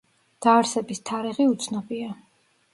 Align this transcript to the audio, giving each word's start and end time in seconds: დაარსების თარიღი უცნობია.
დაარსების 0.45 1.03
თარიღი 1.11 1.47
უცნობია. 1.53 2.19